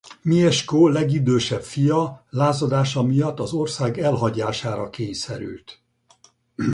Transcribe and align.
Mieszko 0.21 0.87
legidősebb 0.87 1.63
fia 1.63 2.25
lázadása 2.29 3.03
miatt 3.03 3.39
az 3.39 3.51
ország 3.51 3.97
elhagyására 3.97 4.89
kényszerült. 4.89 5.81